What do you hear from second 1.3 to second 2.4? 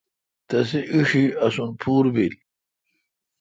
اسون پھور بیل۔